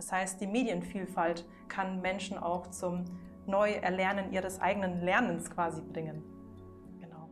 [0.00, 3.04] Das heißt, die Medienvielfalt kann Menschen auch zum
[3.46, 6.22] Neuerlernen ihres eigenen Lernens quasi bringen.
[6.98, 7.28] Genau.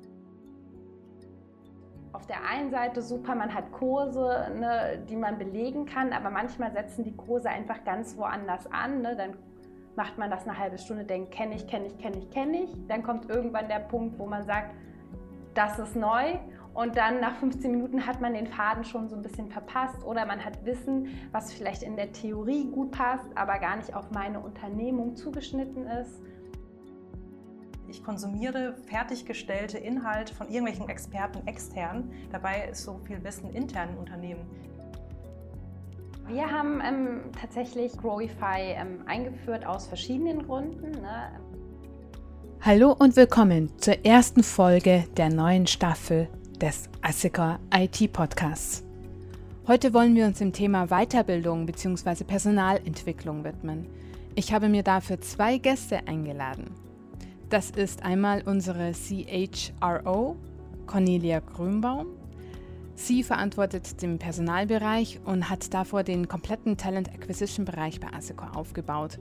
[2.12, 6.70] Auf der einen Seite super, man hat Kurse, ne, die man belegen kann, aber manchmal
[6.72, 9.00] setzen die Kurse einfach ganz woanders an.
[9.00, 9.16] Ne?
[9.16, 9.38] Dann
[9.96, 12.86] macht man das eine halbe Stunde, denkt, kenne ich, kenne ich, kenne ich, kenne ich.
[12.86, 14.74] Dann kommt irgendwann der Punkt, wo man sagt,
[15.54, 16.34] das ist neu
[16.74, 20.26] und dann nach 15 Minuten hat man den Faden schon so ein bisschen verpasst oder
[20.26, 24.40] man hat Wissen, was vielleicht in der Theorie gut passt, aber gar nicht auf meine
[24.40, 26.22] Unternehmung zugeschnitten ist.
[27.88, 32.12] Ich konsumiere fertiggestellte Inhalte von irgendwelchen Experten extern.
[32.30, 34.42] Dabei ist so viel Wissen intern im Unternehmen.
[36.28, 40.90] Wir haben ähm, tatsächlich Growify ähm, eingeführt aus verschiedenen Gründen.
[40.90, 41.32] Ne?
[42.60, 48.82] Hallo und willkommen zur ersten Folge der neuen Staffel des ASICA IT Podcasts.
[49.68, 52.24] Heute wollen wir uns dem Thema Weiterbildung bzw.
[52.24, 53.86] Personalentwicklung widmen.
[54.34, 56.74] Ich habe mir dafür zwei Gäste eingeladen.
[57.48, 60.36] Das ist einmal unsere CHRO,
[60.86, 62.08] Cornelia Grünbaum.
[62.96, 69.20] Sie verantwortet den Personalbereich und hat davor den kompletten Talent Acquisition Bereich bei ASICO aufgebaut.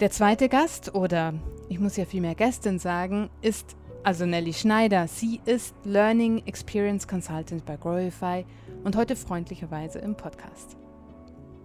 [0.00, 1.32] Der zweite Gast, oder
[1.70, 5.06] ich muss ja viel mehr Gästin sagen, ist also Nelly Schneider.
[5.06, 8.44] Sie ist Learning Experience Consultant bei Growify
[8.84, 10.76] und heute freundlicherweise im Podcast.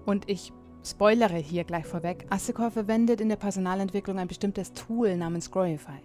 [0.05, 5.51] Und ich spoilere hier gleich vorweg, Assecor verwendet in der Personalentwicklung ein bestimmtes Tool namens
[5.51, 5.99] Growify.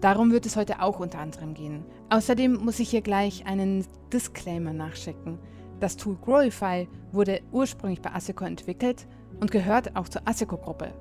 [0.00, 1.84] Darum wird es heute auch unter anderem gehen.
[2.10, 5.38] Außerdem muss ich hier gleich einen Disclaimer nachschicken.
[5.80, 9.06] Das Tool Growify wurde ursprünglich bei Assecor entwickelt
[9.40, 10.92] und gehört auch zur Assecor-Gruppe,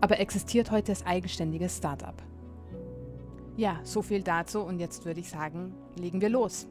[0.00, 2.22] aber existiert heute als eigenständiges Startup.
[3.56, 6.66] Ja, so viel dazu und jetzt würde ich sagen, legen wir los.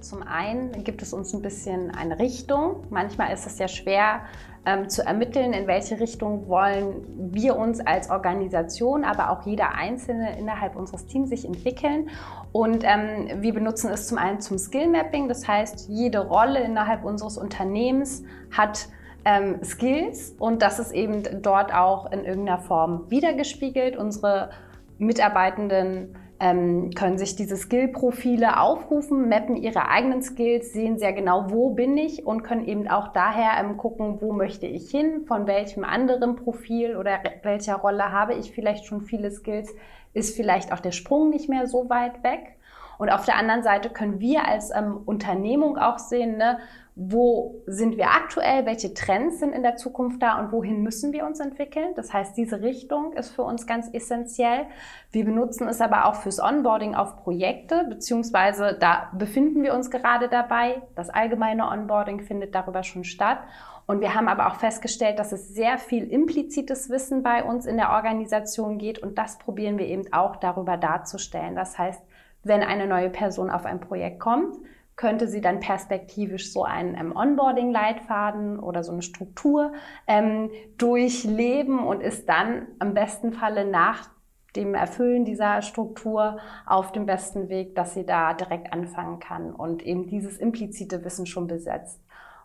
[0.00, 2.86] Zum einen gibt es uns ein bisschen eine Richtung.
[2.90, 4.22] Manchmal ist es ja schwer
[4.64, 10.36] ähm, zu ermitteln, in welche Richtung wollen wir uns als Organisation, aber auch jeder Einzelne
[10.38, 12.10] innerhalb unseres Teams sich entwickeln.
[12.52, 15.28] Und ähm, wir benutzen es zum einen zum Skill Mapping.
[15.28, 18.88] Das heißt, jede Rolle innerhalb unseres Unternehmens hat
[19.24, 23.96] ähm, Skills und das ist eben dort auch in irgendeiner Form wiedergespiegelt.
[23.96, 24.50] Unsere
[24.98, 31.70] Mitarbeitenden ähm, können sich diese Skill-Profile aufrufen, mappen ihre eigenen Skills, sehen sehr genau, wo
[31.70, 35.84] bin ich und können eben auch daher ähm, gucken, wo möchte ich hin, von welchem
[35.84, 39.74] anderen Profil oder welcher Rolle habe ich vielleicht schon viele Skills,
[40.14, 42.56] ist vielleicht auch der Sprung nicht mehr so weit weg.
[42.98, 46.58] Und auf der anderen Seite können wir als ähm, Unternehmung auch sehen, ne,
[47.00, 51.24] wo sind wir aktuell, welche Trends sind in der Zukunft da und wohin müssen wir
[51.24, 51.90] uns entwickeln.
[51.94, 54.66] Das heißt, diese Richtung ist für uns ganz essentiell.
[55.12, 60.28] Wir benutzen es aber auch fürs Onboarding auf Projekte, beziehungsweise da befinden wir uns gerade
[60.28, 60.82] dabei.
[60.96, 63.38] Das allgemeine Onboarding findet darüber schon statt.
[63.86, 67.76] Und wir haben aber auch festgestellt, dass es sehr viel implizites Wissen bei uns in
[67.76, 71.54] der Organisation geht und das probieren wir eben auch darüber darzustellen.
[71.54, 72.02] Das heißt,
[72.42, 74.56] wenn eine neue Person auf ein Projekt kommt,
[74.98, 79.72] könnte sie dann perspektivisch so einen ähm, Onboarding-Leitfaden oder so eine Struktur
[80.08, 84.10] ähm, durchleben und ist dann am besten Falle nach
[84.56, 89.84] dem Erfüllen dieser Struktur auf dem besten Weg, dass sie da direkt anfangen kann und
[89.86, 92.00] eben dieses implizite Wissen schon besetzt.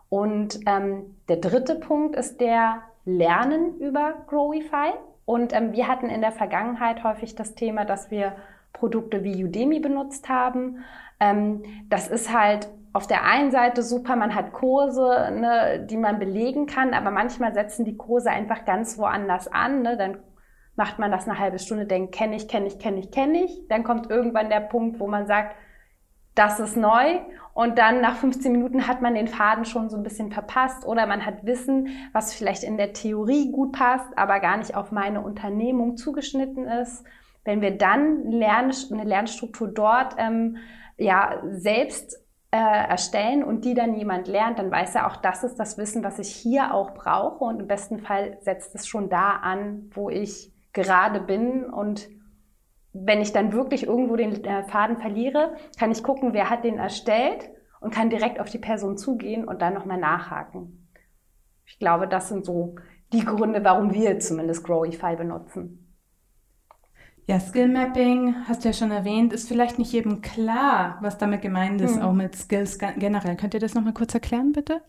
[0.08, 4.92] Und ähm, der dritte Punkt ist der Lernen über Growify.
[5.24, 8.36] Und ähm, wir hatten in der Vergangenheit häufig das Thema, dass wir
[8.72, 10.84] Produkte wie Udemy benutzt haben,
[11.24, 16.20] ähm, das ist halt auf der einen Seite super, man hat Kurse, ne, die man
[16.20, 19.82] belegen kann, aber manchmal setzen die Kurse einfach ganz woanders an.
[19.82, 19.96] Ne?
[19.96, 20.18] Dann
[20.76, 23.66] macht man das eine halbe Stunde, denkt, kenne ich, kenne ich, kenne ich, kenne ich.
[23.68, 25.56] Dann kommt irgendwann der Punkt, wo man sagt,
[26.36, 27.20] das ist neu.
[27.52, 31.06] Und dann nach 15 Minuten hat man den Faden schon so ein bisschen verpasst oder
[31.06, 35.20] man hat Wissen, was vielleicht in der Theorie gut passt, aber gar nicht auf meine
[35.20, 37.04] Unternehmung zugeschnitten ist.
[37.44, 40.58] Wenn wir dann Lern eine Lernstruktur dort ähm,
[40.96, 45.56] ja, selbst äh, erstellen und die dann jemand lernt, dann weiß er auch, das ist
[45.56, 49.36] das Wissen, was ich hier auch brauche und im besten Fall setzt es schon da
[49.36, 52.08] an, wo ich gerade bin und
[52.92, 56.78] wenn ich dann wirklich irgendwo den äh, Faden verliere, kann ich gucken, wer hat den
[56.78, 60.88] erstellt und kann direkt auf die Person zugehen und dann nochmal nachhaken.
[61.66, 62.76] Ich glaube, das sind so
[63.12, 65.83] die Gründe, warum wir zumindest Growify benutzen.
[67.26, 71.40] Ja, Skill Mapping, hast du ja schon erwähnt, ist vielleicht nicht jedem klar, was damit
[71.40, 72.02] gemeint ist, hm.
[72.02, 73.36] auch mit Skills generell.
[73.36, 74.82] Könnt ihr das nochmal kurz erklären, bitte?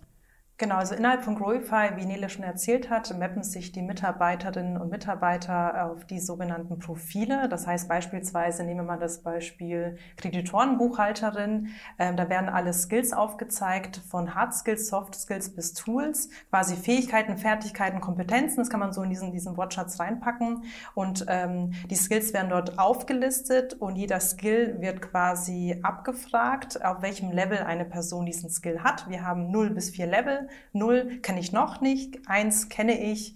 [0.57, 4.89] Genau, also innerhalb von Growify, wie Nele schon erzählt hat, mappen sich die Mitarbeiterinnen und
[4.89, 7.49] Mitarbeiter auf die sogenannten Profile.
[7.49, 13.97] Das heißt beispielsweise, nehmen wir mal das Beispiel Kreditorenbuchhalterin, ähm, da werden alle Skills aufgezeigt,
[13.97, 19.03] von Hard Skills, Soft Skills bis Tools, quasi Fähigkeiten, Fertigkeiten, Kompetenzen, das kann man so
[19.03, 20.63] in diesen, diesen Wortschatz reinpacken.
[20.93, 27.33] Und ähm, die Skills werden dort aufgelistet und jeder Skill wird quasi abgefragt, auf welchem
[27.33, 29.09] Level eine Person diesen Skill hat.
[29.09, 30.44] Wir haben 0 bis 4 Level.
[30.73, 33.35] Null kenne ich noch nicht, eins kenne ich,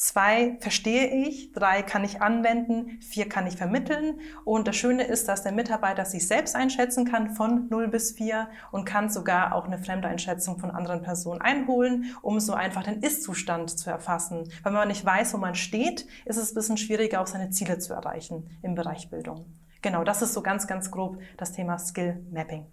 [0.00, 4.18] zwei verstehe ich, drei kann ich anwenden, vier kann ich vermitteln.
[4.44, 8.48] Und das Schöne ist, dass der Mitarbeiter sich selbst einschätzen kann von 0 bis 4
[8.72, 13.78] und kann sogar auch eine Fremdeinschätzung von anderen Personen einholen, um so einfach den Ist-Zustand
[13.78, 14.50] zu erfassen.
[14.62, 17.78] Wenn man nicht weiß, wo man steht, ist es ein bisschen schwieriger, auch seine Ziele
[17.78, 19.44] zu erreichen im Bereich Bildung.
[19.82, 22.66] Genau, das ist so ganz, ganz grob das Thema Skill Mapping.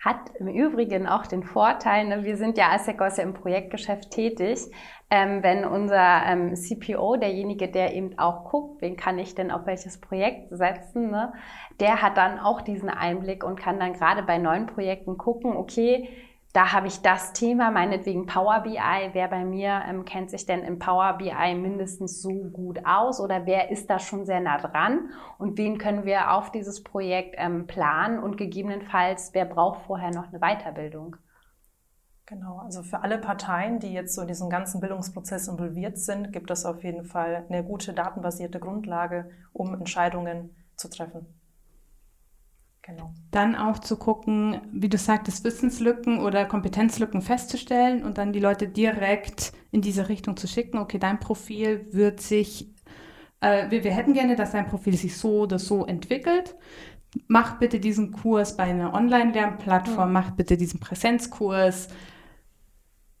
[0.00, 4.60] Hat im Übrigen auch den Vorteil, ne, wir sind ja als ja im Projektgeschäft tätig,
[5.10, 9.66] ähm, wenn unser ähm, CPO, derjenige, der eben auch guckt, wen kann ich denn auf
[9.66, 11.32] welches Projekt setzen, ne,
[11.80, 16.08] der hat dann auch diesen Einblick und kann dann gerade bei neuen Projekten gucken, okay,
[16.58, 19.10] da habe ich das Thema, meinetwegen Power BI.
[19.12, 23.46] Wer bei mir ähm, kennt sich denn im Power BI mindestens so gut aus oder
[23.46, 27.68] wer ist da schon sehr nah dran und wen können wir auf dieses Projekt ähm,
[27.68, 31.14] planen und gegebenenfalls, wer braucht vorher noch eine Weiterbildung?
[32.26, 36.50] Genau, also für alle Parteien, die jetzt so in diesem ganzen Bildungsprozess involviert sind, gibt
[36.50, 41.37] es auf jeden Fall eine gute datenbasierte Grundlage, um Entscheidungen zu treffen.
[42.88, 43.12] Genau.
[43.30, 48.66] Dann auch zu gucken, wie du sagtest, Wissenslücken oder Kompetenzlücken festzustellen und dann die Leute
[48.66, 50.78] direkt in diese Richtung zu schicken.
[50.78, 52.72] Okay, dein Profil wird sich,
[53.40, 56.56] äh, wir, wir hätten gerne, dass dein Profil sich so oder so entwickelt.
[57.26, 60.14] Mach bitte diesen Kurs bei einer Online-Lernplattform, mhm.
[60.14, 61.88] mach bitte diesen Präsenzkurs.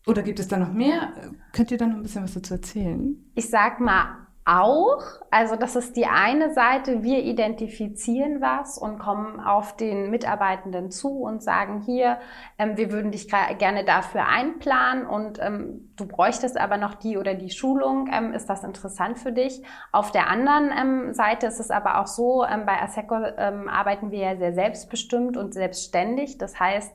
[0.06, 1.12] Oder gibt es da noch mehr?
[1.52, 3.30] Könnt ihr da noch ein bisschen was dazu erzählen?
[3.34, 5.02] Ich sag mal, auch.
[5.30, 11.20] Also das ist die eine Seite, wir identifizieren was und kommen auf den Mitarbeitenden zu
[11.20, 12.18] und sagen hier,
[12.58, 17.34] ähm, wir würden dich gerne dafür einplanen und ähm, du bräuchtest aber noch die oder
[17.34, 19.62] die Schulung, ähm, ist das interessant für dich?
[19.92, 24.10] Auf der anderen ähm, Seite ist es aber auch so, ähm, bei ASECO ähm, arbeiten
[24.10, 26.38] wir ja sehr selbstbestimmt und selbstständig.
[26.38, 26.94] Das heißt,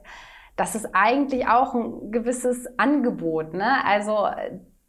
[0.55, 3.53] das ist eigentlich auch ein gewisses Angebot.
[3.53, 3.73] Ne?
[3.85, 4.27] Also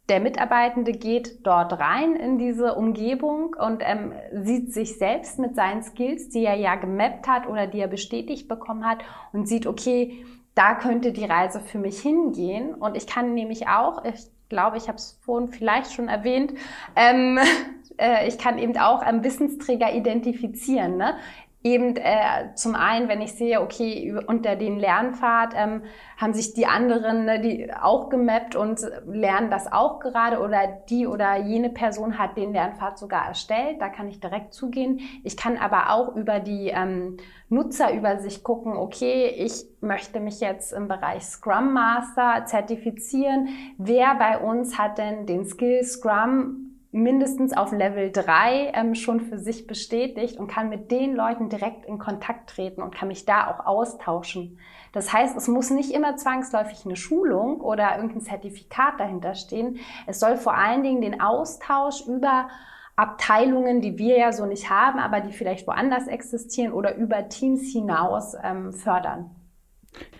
[0.09, 5.81] der Mitarbeitende geht dort rein in diese Umgebung und ähm, sieht sich selbst mit seinen
[5.81, 8.99] Skills, die er ja gemappt hat oder die er bestätigt bekommen hat
[9.33, 10.23] und sieht, okay,
[10.53, 12.75] da könnte die Reise für mich hingehen.
[12.75, 16.53] Und ich kann nämlich auch, ich glaube, ich habe es vorhin vielleicht schon erwähnt,
[16.95, 17.39] ähm,
[17.97, 20.97] äh, ich kann eben auch ähm, Wissensträger identifizieren.
[20.97, 21.15] Ne?
[21.65, 25.81] Eben äh, zum einen, wenn ich sehe, okay, unter den Lernpfad ähm,
[26.15, 31.07] haben sich die anderen ne, die auch gemappt und lernen das auch gerade oder die
[31.07, 34.99] oder jene Person hat den Lernpfad sogar erstellt, da kann ich direkt zugehen.
[35.23, 37.17] Ich kann aber auch über die ähm,
[37.49, 43.49] Nutzerübersicht gucken, okay, ich möchte mich jetzt im Bereich Scrum Master zertifizieren.
[43.79, 46.64] Wer bei uns hat denn den Skill Scrum
[46.95, 51.85] mindestens auf Level 3 ähm, schon für sich bestätigt und kann mit den Leuten direkt
[51.85, 54.57] in Kontakt treten und kann mich da auch austauschen.
[54.93, 59.79] Das heißt, es muss nicht immer zwangsläufig eine Schulung oder irgendein Zertifikat dahinter stehen.
[60.07, 62.47] Es soll vor allen Dingen den Austausch über
[62.95, 67.73] Abteilungen, die wir ja so nicht haben, aber die vielleicht woanders existieren oder über Teams
[67.73, 69.31] hinaus ähm, fördern.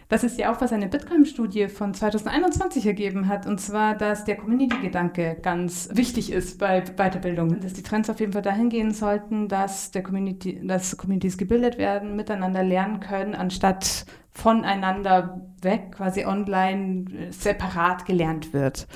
[0.08, 4.38] Das ist ja auch, was eine Bitcoin-Studie von 2021 ergeben hat, und zwar, dass der
[4.38, 7.60] Community-Gedanke ganz wichtig ist bei Weiterbildung.
[7.60, 11.80] Dass die Trends auf jeden Fall dahin gehen sollten, dass, der Community, dass Communities gebildet
[11.80, 18.88] werden, miteinander lernen können, anstatt voneinander weg, quasi online separat gelernt wird.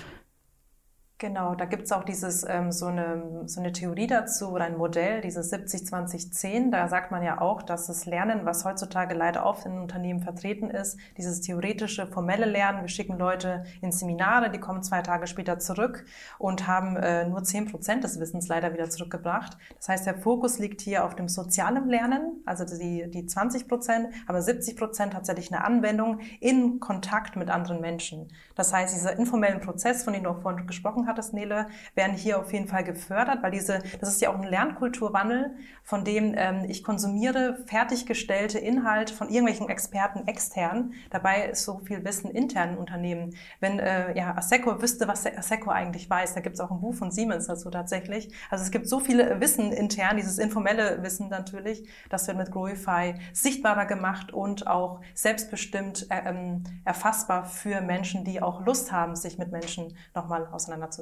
[1.22, 5.20] Genau, da gibt's auch dieses ähm, so, eine, so eine Theorie dazu oder ein Modell,
[5.20, 6.72] dieses 70-20-10.
[6.72, 10.70] Da sagt man ja auch, dass das Lernen, was heutzutage leider oft in Unternehmen vertreten
[10.70, 15.60] ist, dieses theoretische, formelle Lernen, wir schicken Leute in Seminare, die kommen zwei Tage später
[15.60, 16.06] zurück
[16.38, 19.58] und haben äh, nur 10 Prozent des Wissens leider wieder zurückgebracht.
[19.76, 24.08] Das heißt, der Fokus liegt hier auf dem sozialen Lernen, also die, die 20 Prozent,
[24.26, 28.30] aber 70 Prozent tatsächlich eine Anwendung in Kontakt mit anderen Menschen.
[28.56, 32.16] Das heißt, dieser informellen Prozess, von dem du auch vorhin gesprochen hast, hattest, Nele, werden
[32.16, 36.36] hier auf jeden Fall gefördert, weil diese, das ist ja auch ein Lernkulturwandel, von dem
[36.38, 40.94] ähm, ich konsumiere fertiggestellte Inhalte von irgendwelchen Experten extern.
[41.10, 43.36] Dabei ist so viel Wissen intern im Unternehmen.
[43.60, 46.94] Wenn äh, ja, Asseco wüsste, was Asseco eigentlich weiß, da gibt es auch ein Buch
[46.94, 48.32] von Siemens dazu tatsächlich.
[48.52, 53.16] Also es gibt so viele Wissen intern, dieses informelle Wissen natürlich, das wird mit Growify
[53.34, 59.40] sichtbarer gemacht und auch selbstbestimmt äh, ähm, erfassbar für Menschen, die auch Lust haben, sich
[59.40, 60.99] mit Menschen nochmal auseinanderzusetzen.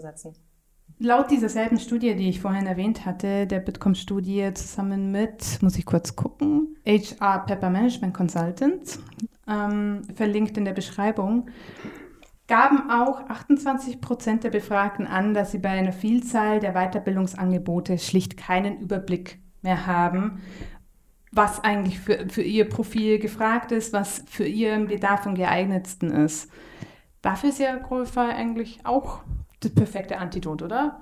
[0.99, 5.85] Laut dieser selben Studie, die ich vorhin erwähnt hatte, der Bitkom-Studie zusammen mit, muss ich
[5.85, 8.99] kurz gucken, HR Pepper Management Consultants,
[9.47, 11.49] ähm, verlinkt in der Beschreibung,
[12.47, 18.35] gaben auch 28 Prozent der Befragten an, dass sie bei einer Vielzahl der Weiterbildungsangebote schlicht
[18.37, 20.41] keinen Überblick mehr haben,
[21.31, 26.49] was eigentlich für, für ihr Profil gefragt ist, was für ihren Bedarf am geeignetsten ist.
[27.21, 29.21] Dafür ist ja Growify eigentlich auch
[29.67, 31.01] das perfekte Antidot, oder?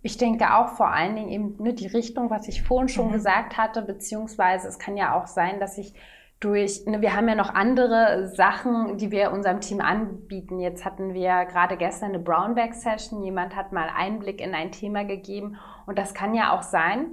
[0.00, 3.12] Ich denke auch vor allen Dingen eben ne, die Richtung, was ich vorhin schon mhm.
[3.12, 5.94] gesagt hatte, beziehungsweise es kann ja auch sein, dass ich
[6.40, 10.60] durch, ne, wir haben ja noch andere Sachen, die wir unserem Team anbieten.
[10.60, 13.22] Jetzt hatten wir gerade gestern eine Brownback-Session.
[13.22, 15.56] Jemand hat mal Einblick in ein Thema gegeben.
[15.86, 17.06] Und das kann ja auch sein,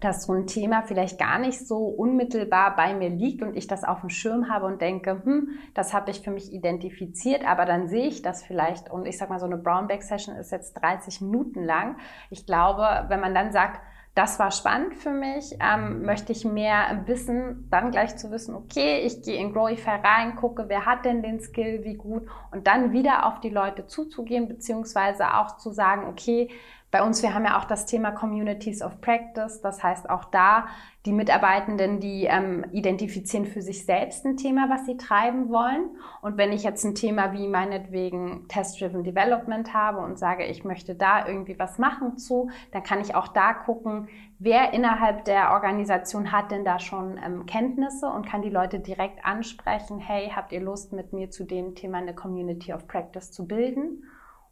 [0.00, 3.84] dass so ein Thema vielleicht gar nicht so unmittelbar bei mir liegt und ich das
[3.84, 7.88] auf dem Schirm habe und denke, hm, das habe ich für mich identifiziert, aber dann
[7.88, 11.64] sehe ich das vielleicht und ich sage mal, so eine Brownback-Session ist jetzt 30 Minuten
[11.64, 11.96] lang.
[12.30, 13.80] Ich glaube, wenn man dann sagt,
[14.18, 18.98] das war spannend für mich, ähm, möchte ich mehr wissen, dann gleich zu wissen, okay,
[19.06, 22.90] ich gehe in Growify rein, gucke, wer hat denn den Skill, wie gut und dann
[22.92, 26.50] wieder auf die Leute zuzugehen, beziehungsweise auch zu sagen, okay,
[26.90, 29.60] bei uns, wir haben ja auch das Thema Communities of Practice.
[29.60, 30.68] Das heißt, auch da
[31.04, 35.90] die Mitarbeitenden, die ähm, identifizieren für sich selbst ein Thema, was sie treiben wollen.
[36.22, 40.94] Und wenn ich jetzt ein Thema wie meinetwegen Test-Driven Development habe und sage, ich möchte
[40.94, 46.32] da irgendwie was machen zu, dann kann ich auch da gucken, wer innerhalb der Organisation
[46.32, 50.60] hat denn da schon ähm, Kenntnisse und kann die Leute direkt ansprechen, hey, habt ihr
[50.60, 54.04] Lust mit mir zu dem Thema eine Community of Practice zu bilden?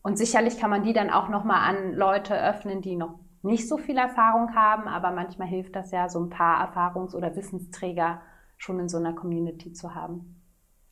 [0.06, 3.76] Und sicherlich kann man die dann auch nochmal an Leute öffnen, die noch nicht so
[3.76, 8.20] viel Erfahrung haben, aber manchmal hilft das ja, so ein paar Erfahrungs- oder Wissensträger
[8.56, 10.40] schon in so einer Community zu haben.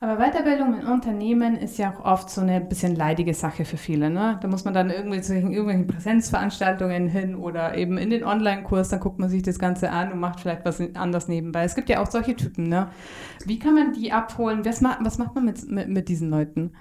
[0.01, 4.11] Aber Weiterbildung in Unternehmen ist ja auch oft so eine bisschen leidige Sache für viele.
[4.11, 4.37] Ne?
[4.43, 8.99] Da muss man dann irgendwie zu irgendwelchen Präsenzveranstaltungen hin oder eben in den Online-Kurs, dann
[8.99, 11.63] guckt man sich das Ganze an und macht vielleicht was anders nebenbei.
[11.63, 12.69] Es gibt ja auch solche Typen.
[12.69, 12.89] Ne?
[13.47, 14.65] Wie kann man die abholen?
[14.65, 16.73] Was, macht, was macht man mit, mit, mit diesen Leuten?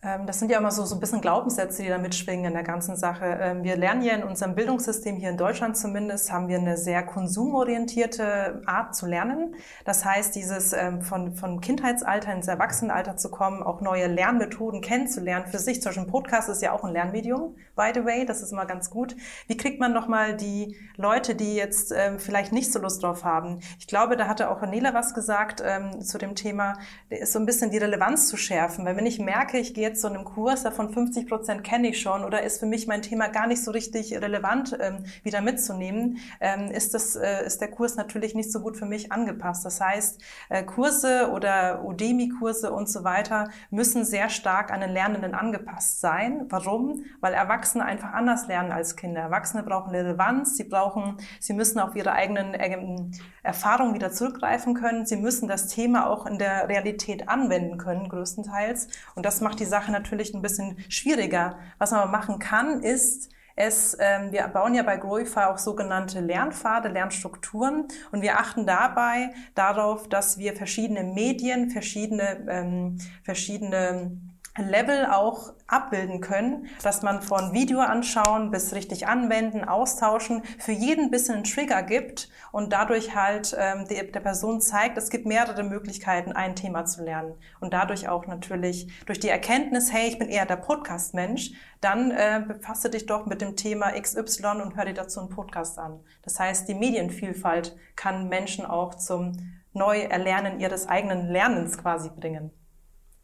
[0.00, 2.62] Ähm, das sind ja immer so, so ein bisschen Glaubenssätze, die da mitschwingen in der
[2.62, 3.24] ganzen Sache.
[3.40, 7.02] Ähm, wir lernen ja in unserem Bildungssystem hier in Deutschland zumindest, haben wir eine sehr
[7.02, 9.56] konsumorientierte Art zu lernen.
[9.84, 15.46] Das heißt, dieses ähm, von, von Kindheitsalter ins Erwachsenenalter zu kommen, auch neue Lernmethoden kennenzulernen
[15.46, 15.82] für sich.
[15.82, 18.66] Zum Beispiel ein Podcast ist ja auch ein Lernmedium, by the way, das ist immer
[18.66, 19.16] ganz gut.
[19.48, 23.60] Wie kriegt man nochmal die Leute, die jetzt vielleicht nicht so Lust drauf haben?
[23.78, 25.62] Ich glaube, da hatte auch Nela was gesagt
[26.00, 26.74] zu dem Thema,
[27.08, 28.84] ist so ein bisschen die Relevanz zu schärfen.
[28.84, 32.00] Weil wenn ich merke, ich gehe jetzt so einem Kurs, davon 50 Prozent kenne ich
[32.00, 36.18] schon oder ist für mich mein Thema gar nicht so richtig relevant ähm, wieder mitzunehmen,
[36.40, 39.64] ähm, ist, das, äh, ist der Kurs natürlich nicht so gut für mich angepasst.
[39.64, 45.34] Das heißt, äh, Kurse oder Udemy-Kurse und so weiter müssen sehr stark an den Lernenden
[45.34, 46.46] angepasst sein.
[46.48, 47.04] Warum?
[47.20, 49.22] Weil Erwachsene einfach anders lernen als Kinder.
[49.22, 55.06] Erwachsene brauchen Relevanz, sie brauchen, sie müssen auf ihre eigenen ähm, Erfahrungen wieder zurückgreifen können.
[55.06, 58.88] Sie müssen das Thema auch in der Realität anwenden können, größtenteils.
[59.14, 61.58] Und das macht die Sache Sache natürlich ein bisschen schwieriger.
[61.78, 66.88] Was man machen kann, ist, es, ähm, wir bauen ja bei Growify auch sogenannte Lernpfade,
[66.88, 74.20] Lernstrukturen und wir achten dabei darauf, dass wir verschiedene Medien, verschiedene, ähm, verschiedene
[74.66, 81.06] Level auch abbilden können, dass man von Video anschauen bis richtig anwenden, austauschen, für jeden
[81.06, 85.26] ein bisschen einen Trigger gibt und dadurch halt ähm, der, der Person zeigt, es gibt
[85.26, 87.34] mehrere Möglichkeiten, ein Thema zu lernen.
[87.60, 92.42] Und dadurch auch natürlich durch die Erkenntnis, hey, ich bin eher der Podcast-Mensch, dann äh,
[92.46, 96.00] befasse dich doch mit dem Thema XY und hör dir dazu einen Podcast an.
[96.22, 99.32] Das heißt, die Medienvielfalt kann Menschen auch zum
[99.72, 102.50] Neuerlernen ihres eigenen Lernens quasi bringen.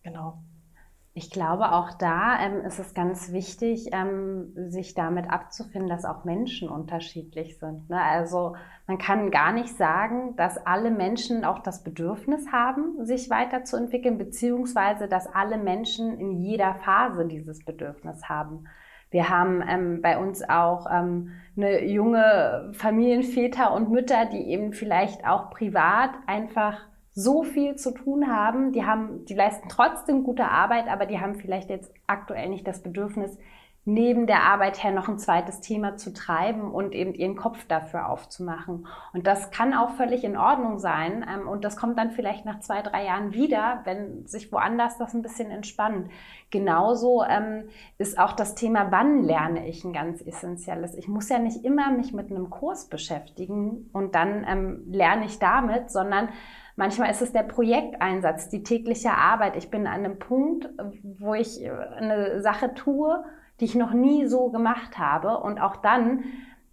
[0.03, 0.43] Genau.
[1.17, 6.25] Ich glaube, auch da ähm, ist es ganz wichtig, ähm, sich damit abzufinden, dass auch
[6.25, 7.89] Menschen unterschiedlich sind.
[7.89, 8.03] Ne?
[8.03, 8.57] Also
[8.89, 15.07] man kann gar nicht sagen, dass alle Menschen auch das Bedürfnis haben, sich weiterzuentwickeln, beziehungsweise
[15.07, 18.67] dass alle Menschen in jeder Phase dieses Bedürfnis haben.
[19.11, 25.25] Wir haben ähm, bei uns auch ähm, eine junge Familienväter und Mütter, die eben vielleicht
[25.25, 26.81] auch privat einfach
[27.15, 28.73] so viel zu tun haben.
[28.73, 32.83] Die haben, die leisten trotzdem gute Arbeit, aber die haben vielleicht jetzt aktuell nicht das
[32.83, 33.39] Bedürfnis,
[33.87, 38.09] neben der Arbeit her noch ein zweites Thema zu treiben und eben ihren Kopf dafür
[38.09, 38.87] aufzumachen.
[39.13, 41.25] Und das kann auch völlig in Ordnung sein.
[41.31, 45.13] Ähm, und das kommt dann vielleicht nach zwei, drei Jahren wieder, wenn sich woanders das
[45.13, 46.09] ein bisschen entspannt.
[46.51, 47.65] Genauso ähm,
[47.99, 50.95] ist auch das Thema, wann lerne ich ein ganz essentielles.
[50.95, 55.39] Ich muss ja nicht immer mich mit einem Kurs beschäftigen und dann ähm, lerne ich
[55.39, 56.31] damit, sondern
[56.77, 59.57] Manchmal ist es der Projekteinsatz, die tägliche Arbeit.
[59.57, 60.69] Ich bin an einem Punkt,
[61.03, 61.61] wo ich
[61.97, 63.25] eine Sache tue,
[63.61, 65.39] die ich noch nie so gemacht habe.
[65.39, 66.25] Und auch dann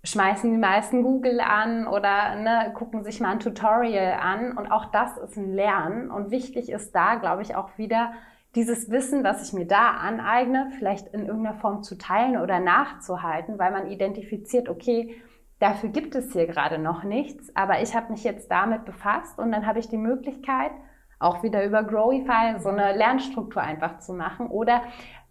[0.03, 4.57] schmeißen die meisten Google an oder ne, gucken sich mal ein Tutorial an.
[4.57, 6.09] Und auch das ist ein Lernen.
[6.09, 8.13] Und wichtig ist da, glaube ich, auch wieder
[8.55, 13.59] dieses Wissen, was ich mir da aneigne, vielleicht in irgendeiner Form zu teilen oder nachzuhalten,
[13.59, 15.21] weil man identifiziert, okay,
[15.61, 19.51] dafür gibt es hier gerade noch nichts, aber ich habe mich jetzt damit befasst und
[19.51, 20.71] dann habe ich die Möglichkeit,
[21.19, 24.47] auch wieder über Growify so eine Lernstruktur einfach zu machen.
[24.47, 24.81] Oder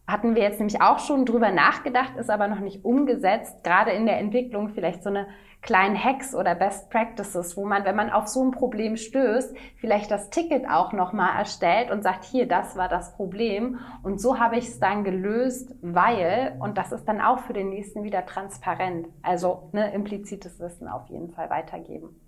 [0.06, 4.06] hatten wir jetzt nämlich auch schon drüber nachgedacht, ist aber noch nicht umgesetzt, gerade in
[4.06, 5.26] der Entwicklung vielleicht so eine
[5.62, 10.10] kleinen Hacks oder Best Practices, wo man, wenn man auf so ein Problem stößt, vielleicht
[10.10, 14.56] das Ticket auch nochmal erstellt und sagt, hier, das war das Problem und so habe
[14.56, 19.08] ich es dann gelöst, weil, und das ist dann auch für den nächsten wieder transparent,
[19.22, 22.20] also ne, implizites Wissen auf jeden Fall weitergeben.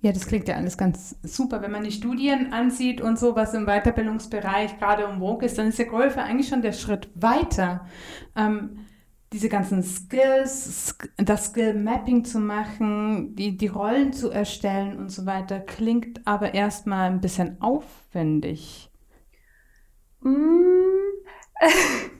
[0.00, 1.60] Ja, das klingt ja alles ganz super.
[1.60, 5.68] Wenn man die Studien ansieht und so, was im Weiterbildungsbereich gerade um Vogue ist, dann
[5.68, 7.84] ist der Golf eigentlich schon der Schritt weiter.
[8.36, 8.86] Ähm,
[9.32, 15.60] diese ganzen Skills, das Skill-Mapping zu machen, die, die Rollen zu erstellen und so weiter,
[15.60, 18.90] klingt aber erstmal ein bisschen aufwendig.
[20.20, 20.30] Mm.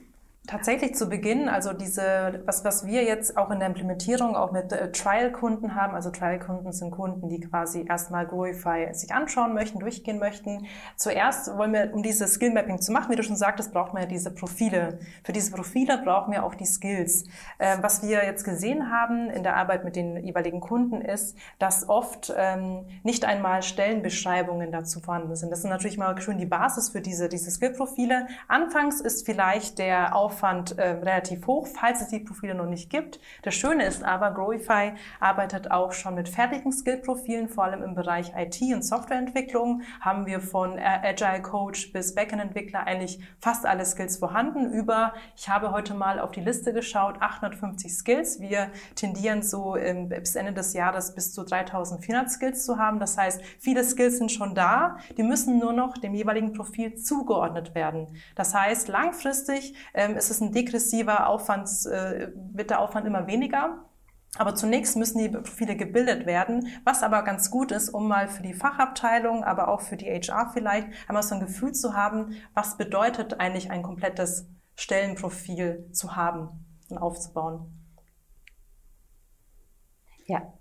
[0.49, 4.71] Tatsächlich zu Beginn, also diese, was, was wir jetzt auch in der Implementierung auch mit
[4.71, 10.17] äh, Trial-Kunden haben, also Trial-Kunden sind Kunden, die quasi erstmal Growify sich anschauen möchten, durchgehen
[10.17, 10.65] möchten.
[10.95, 14.09] Zuerst wollen wir, um dieses Skill-Mapping zu machen, wie du schon sagtest, braucht man ja
[14.09, 14.97] diese Profile.
[15.23, 17.25] Für diese Profile brauchen wir auch die Skills.
[17.59, 21.87] Äh, was wir jetzt gesehen haben in der Arbeit mit den jeweiligen Kunden ist, dass
[21.87, 25.51] oft ähm, nicht einmal Stellenbeschreibungen dazu vorhanden sind.
[25.51, 28.25] Das ist natürlich mal schön die Basis für diese, diese Skill-Profile.
[28.47, 32.89] Anfangs ist vielleicht der Aufwand Aufwand äh, relativ hoch, falls es die Profile noch nicht
[32.89, 33.19] gibt.
[33.41, 38.31] Das Schöne ist aber, Growify arbeitet auch schon mit fertigen Skill-Profilen, vor allem im Bereich
[38.37, 44.15] IT und Softwareentwicklung haben wir von äh, Agile Coach bis Backend-Entwickler eigentlich fast alle Skills
[44.15, 44.71] vorhanden.
[44.71, 48.39] Über, ich habe heute mal auf die Liste geschaut, 850 Skills.
[48.39, 52.99] Wir tendieren so ähm, bis Ende des Jahres bis zu 3400 Skills zu haben.
[52.99, 54.99] Das heißt, viele Skills sind schon da.
[55.17, 58.07] Die müssen nur noch dem jeweiligen Profil zugeordnet werden.
[58.35, 63.85] Das heißt, langfristig ähm, ist es ein degressiver Aufwand, äh, wird der Aufwand immer weniger.
[64.37, 68.43] Aber zunächst müssen die Profile gebildet werden, was aber ganz gut ist, um mal für
[68.43, 72.77] die Fachabteilung, aber auch für die HR vielleicht einmal so ein Gefühl zu haben, was
[72.77, 77.73] bedeutet eigentlich ein komplettes Stellenprofil zu haben und aufzubauen.
[80.27, 80.53] Ja,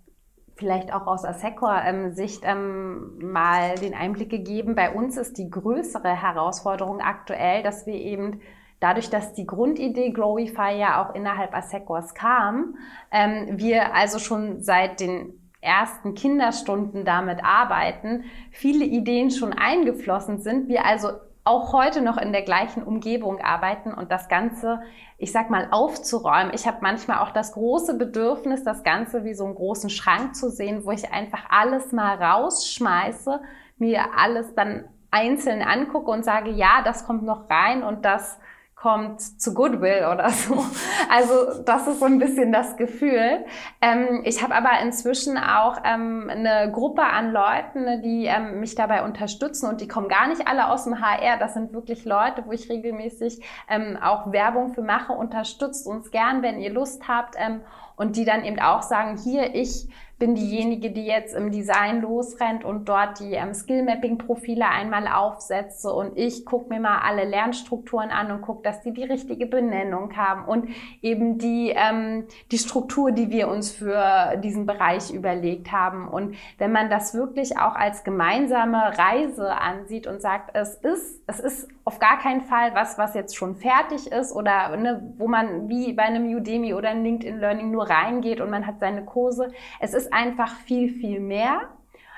[0.56, 4.74] vielleicht auch aus Assecor-Sicht ähm, mal den Einblick gegeben.
[4.74, 8.40] Bei uns ist die größere Herausforderung aktuell, dass wir eben
[8.80, 12.76] Dadurch, dass die Grundidee Growify ja auch innerhalb Assecors kam,
[13.10, 20.68] ähm, wir also schon seit den ersten Kinderstunden damit arbeiten, viele Ideen schon eingeflossen sind,
[20.68, 21.10] wir also
[21.48, 24.82] auch heute noch in der gleichen Umgebung arbeiten und das Ganze,
[25.16, 26.52] ich sag mal, aufzuräumen.
[26.54, 30.50] Ich habe manchmal auch das große Bedürfnis, das Ganze wie so einen großen Schrank zu
[30.50, 33.40] sehen, wo ich einfach alles mal rausschmeiße,
[33.78, 38.38] mir alles dann einzeln angucke und sage, ja, das kommt noch rein und das
[38.80, 40.64] kommt zu Goodwill oder so.
[41.10, 43.44] Also das ist so ein bisschen das Gefühl.
[43.80, 48.76] Ähm, ich habe aber inzwischen auch ähm, eine Gruppe an Leuten, ne, die ähm, mich
[48.76, 51.38] dabei unterstützen und die kommen gar nicht alle aus dem HR.
[51.38, 55.12] Das sind wirklich Leute, wo ich regelmäßig ähm, auch Werbung für mache.
[55.12, 57.34] Unterstützt uns gern, wenn ihr Lust habt.
[57.36, 57.62] Ähm,
[57.96, 59.88] und die dann eben auch sagen, hier, ich
[60.18, 66.18] bin diejenige, die jetzt im Design losrennt und dort die ähm, Skill-Mapping-Profile einmal aufsetze und
[66.18, 70.44] ich gucke mir mal alle Lernstrukturen an und gucke, dass die die richtige Benennung haben
[70.44, 70.70] und
[71.02, 76.08] eben die, ähm, die Struktur, die wir uns für diesen Bereich überlegt haben.
[76.08, 81.38] Und wenn man das wirklich auch als gemeinsame Reise ansieht und sagt, es ist, es
[81.38, 85.68] ist auf gar keinen Fall was, was jetzt schon fertig ist oder ne, wo man
[85.68, 89.52] wie bei einem Udemy oder einem LinkedIn Learning nur reingeht und man hat seine Kurse.
[89.80, 91.68] Es ist einfach viel, viel mehr.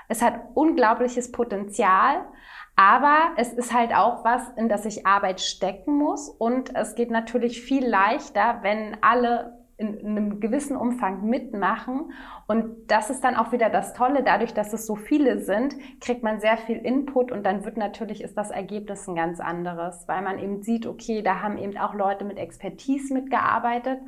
[0.09, 2.25] Es hat unglaubliches Potenzial,
[2.77, 7.11] aber es ist halt auch was, in das ich Arbeit stecken muss und es geht
[7.11, 12.13] natürlich viel leichter, wenn alle in, in einem gewissen Umfang mitmachen.
[12.47, 14.23] Und das ist dann auch wieder das Tolle.
[14.23, 18.23] Dadurch, dass es so viele sind, kriegt man sehr viel Input und dann wird natürlich
[18.23, 21.95] ist das Ergebnis ein ganz anderes, weil man eben sieht, okay, da haben eben auch
[21.95, 23.99] Leute mit Expertise mitgearbeitet.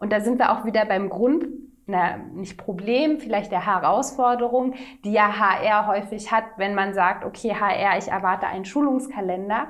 [0.00, 1.46] Und da sind wir auch wieder beim Grund,
[1.92, 4.74] na, nicht Problem, vielleicht der Herausforderung,
[5.04, 9.68] die ja HR häufig hat, wenn man sagt, okay, HR, ich erwarte einen Schulungskalender.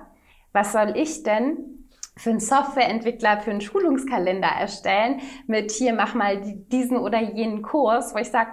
[0.53, 6.41] Was soll ich denn für einen Softwareentwickler für einen Schulungskalender erstellen mit hier mach mal
[6.41, 8.51] diesen oder jenen Kurs, wo ich sage,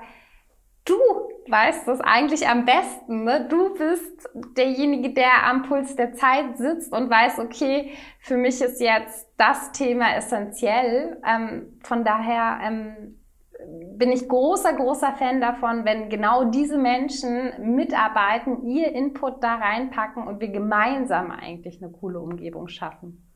[0.85, 0.95] du
[1.47, 3.23] weißt das eigentlich am besten.
[3.23, 3.47] Ne?
[3.49, 8.79] Du bist derjenige, der am Puls der Zeit sitzt und weiß, okay, für mich ist
[8.79, 11.21] jetzt das Thema essentiell.
[11.25, 13.18] Ähm, von daher ähm,
[13.65, 20.25] bin ich großer, großer Fan davon, wenn genau diese Menschen mitarbeiten, ihr Input da reinpacken
[20.27, 23.28] und wir gemeinsam eigentlich eine coole Umgebung schaffen.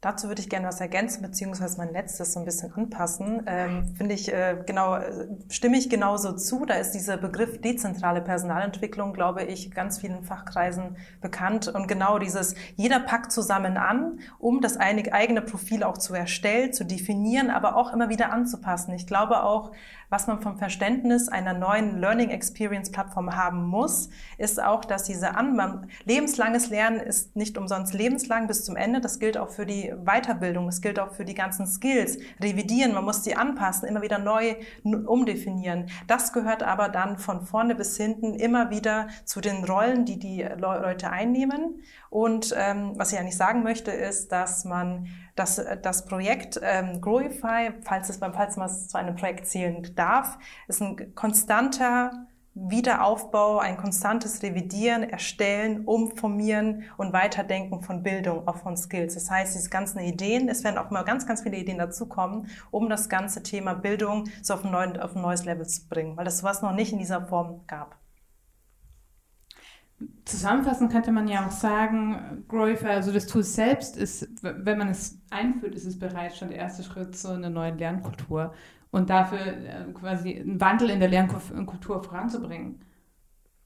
[0.00, 3.42] Dazu würde ich gerne was ergänzen, beziehungsweise mein letztes so ein bisschen anpassen.
[3.46, 6.64] Ähm, Finde ich äh, genau, äh, stimme ich genauso zu.
[6.66, 11.66] Da ist dieser Begriff dezentrale Personalentwicklung, glaube ich, ganz vielen Fachkreisen bekannt.
[11.66, 16.84] Und genau dieses, jeder packt zusammen an, um das eigene Profil auch zu erstellen, zu
[16.84, 18.94] definieren, aber auch immer wieder anzupassen.
[18.94, 19.72] Ich glaube auch,
[20.10, 25.36] was man vom Verständnis einer neuen Learning Experience Plattform haben muss, ist auch, dass diese
[25.36, 29.00] An lebenslanges Lernen ist nicht umsonst lebenslang bis zum Ende.
[29.00, 32.18] Das gilt auch für die Weiterbildung, das gilt auch für die ganzen Skills.
[32.40, 35.86] Revidieren, man muss sie anpassen, immer wieder neu umdefinieren.
[36.06, 40.42] Das gehört aber dann von vorne bis hinten immer wieder zu den Rollen, die die
[40.42, 41.82] Leute einnehmen.
[42.10, 47.72] Und ähm, was ich eigentlich sagen möchte, ist, dass man das, das Projekt ähm, Growify,
[47.82, 53.76] falls, es, falls man es zu einem Projekt zählen darf, ist ein konstanter Wiederaufbau, ein
[53.76, 59.14] konstantes Revidieren, Erstellen, Umformieren und Weiterdenken von Bildung, auch von Skills.
[59.14, 62.88] Das heißt, diese ganzen Ideen, es werden auch mal ganz, ganz viele Ideen dazukommen, um
[62.88, 64.72] das ganze Thema Bildung so auf ein,
[65.14, 67.96] neues Level zu bringen, weil es sowas noch nicht in dieser Form gab.
[70.24, 75.20] Zusammenfassend könnte man ja auch sagen, Growify, also das Tool selbst ist, wenn man es
[75.30, 78.52] einführt, ist es bereits schon der erste Schritt zu einer neuen Lernkultur
[78.90, 82.80] und dafür äh, quasi einen Wandel in der Lernkultur voranzubringen.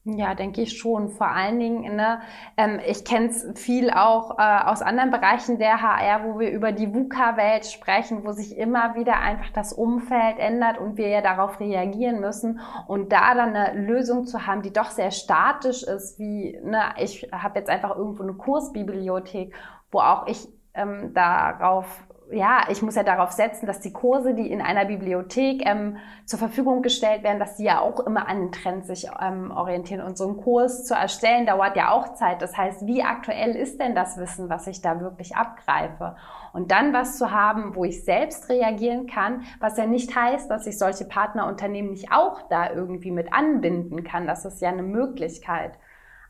[0.04, 1.10] Ja, denke ich schon.
[1.10, 2.20] Vor allen Dingen, ne,
[2.56, 6.72] ähm, ich kenne es viel auch äh, aus anderen Bereichen der HR, wo wir über
[6.72, 11.60] die VUCA-Welt sprechen, wo sich immer wieder einfach das Umfeld ändert und wir ja darauf
[11.60, 12.58] reagieren müssen.
[12.88, 17.28] Und da dann eine Lösung zu haben, die doch sehr statisch ist, wie ne, ich
[17.30, 19.54] habe jetzt einfach irgendwo eine Kursbibliothek,
[19.92, 21.86] wo auch ich ähm, darauf
[22.32, 26.38] ja, ich muss ja darauf setzen, dass die Kurse, die in einer Bibliothek ähm, zur
[26.38, 30.04] Verfügung gestellt werden, dass die ja auch immer an den Trends sich ähm, orientieren.
[30.04, 32.42] Und so einen Kurs zu erstellen, dauert ja auch Zeit.
[32.42, 36.16] Das heißt, wie aktuell ist denn das Wissen, was ich da wirklich abgreife?
[36.52, 40.66] Und dann was zu haben, wo ich selbst reagieren kann, was ja nicht heißt, dass
[40.66, 44.26] ich solche Partnerunternehmen nicht auch da irgendwie mit anbinden kann.
[44.26, 45.72] Das ist ja eine Möglichkeit.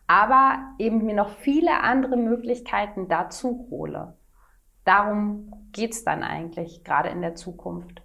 [0.06, 4.14] Aber eben mir noch viele andere Möglichkeiten dazu hole.
[4.84, 8.02] Darum geht es dann eigentlich gerade in der Zukunft.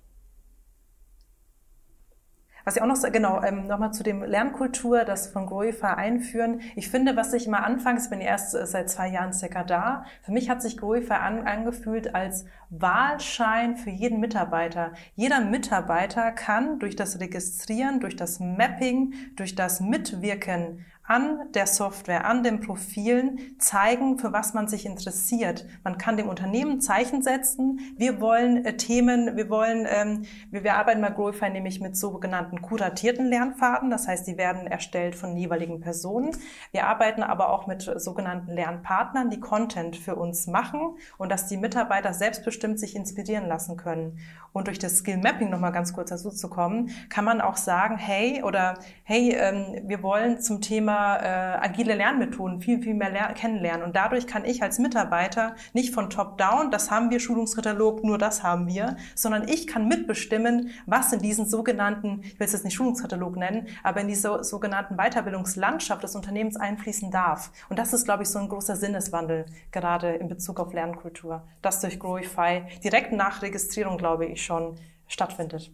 [2.68, 6.60] Was ich auch noch, genau, ähm, nochmal zu dem Lernkultur, das von Groifa einführen.
[6.76, 10.04] Ich finde, was sich mal anfangs, ich bin erst äh, seit zwei Jahren circa da,
[10.22, 14.92] für mich hat sich Groifa an, angefühlt als Wahlschein für jeden Mitarbeiter.
[15.16, 22.26] Jeder Mitarbeiter kann durch das Registrieren, durch das Mapping, durch das Mitwirken an der Software,
[22.26, 25.66] an den Profilen zeigen, für was man sich interessiert.
[25.86, 27.80] Man kann dem Unternehmen Zeichen setzen.
[27.96, 32.62] Wir wollen äh, Themen, wir wollen, ähm, wir, wir arbeiten bei Growify nämlich mit sogenannten
[32.62, 33.90] kuratierten Lernpfaden.
[33.90, 36.32] Das heißt, die werden erstellt von jeweiligen Personen.
[36.72, 41.58] Wir arbeiten aber auch mit sogenannten Lernpartnern, die Content für uns machen und dass die
[41.58, 44.20] Mitarbeiter selbstbestimmt sich inspirieren lassen können.
[44.52, 47.98] Und durch das Skill Mapping nochmal ganz kurz dazu zu kommen, kann man auch sagen,
[47.98, 53.86] hey, oder hey, ähm, wir wollen zum Thema äh, agile Lernmethoden viel, viel mehr kennenlernen.
[53.86, 58.44] Und dadurch kann ich als Mitarbeiter nicht von top-down, das haben wir, Schulungskatalog, nur das
[58.44, 62.76] haben wir, sondern ich kann mitbestimmen, was in diesen sogenannten, ich will es jetzt nicht
[62.76, 67.52] Schulungskatalog nennen, aber in diese sogenannten Weiterbildungslandschaft des Unternehmens einfließen darf.
[67.70, 71.82] Und das ist, glaube ich, so ein großer Sinneswandel, gerade in Bezug auf Lernkultur, das
[71.82, 74.76] durch Growify direkt nach Registrierung, glaube ich, schon
[75.08, 75.72] stattfindet.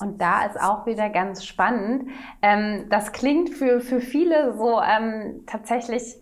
[0.00, 2.10] Und da ist auch wieder ganz spannend.
[2.42, 6.16] Ähm, das klingt für, für viele so ähm, tatsächlich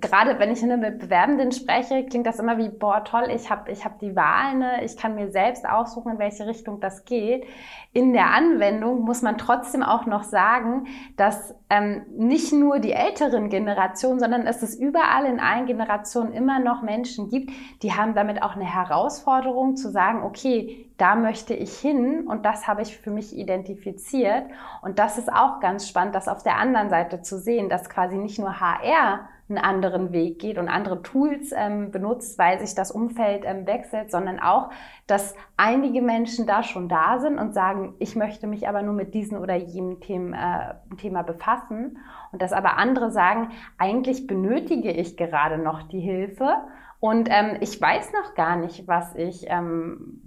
[0.00, 3.84] gerade wenn ich mit Bewerbenden spreche, klingt das immer wie, boah, toll, ich habe ich
[3.84, 4.84] hab die Wahl, ne?
[4.84, 7.46] ich kann mir selbst aussuchen, in welche Richtung das geht.
[7.92, 13.48] In der Anwendung muss man trotzdem auch noch sagen, dass ähm, nicht nur die älteren
[13.48, 17.50] Generationen, sondern es ist überall in allen Generationen immer noch Menschen gibt,
[17.82, 22.66] die haben damit auch eine Herausforderung zu sagen, okay, da möchte ich hin und das
[22.66, 24.44] habe ich für mich identifiziert.
[24.82, 28.16] Und das ist auch ganz spannend, das auf der anderen Seite zu sehen, dass quasi
[28.16, 32.90] nicht nur HR einen anderen Weg geht und andere Tools ähm, benutzt, weil sich das
[32.90, 34.70] Umfeld ähm, wechselt, sondern auch,
[35.06, 39.14] dass einige Menschen da schon da sind und sagen, ich möchte mich aber nur mit
[39.14, 41.98] diesem oder jenem Thema, äh, Thema befassen
[42.32, 46.56] und dass aber andere sagen, eigentlich benötige ich gerade noch die Hilfe
[47.00, 50.20] und ähm, ich weiß noch gar nicht, was ich, ähm,